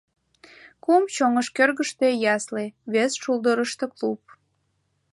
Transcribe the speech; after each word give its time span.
Кум 0.83 1.03
чоҥыш 1.15 1.47
кӧргыштӧ 1.57 2.07
ясле, 2.35 2.65
вес 2.93 3.11
шулдырышто 3.21 3.85
клуб. 3.95 4.21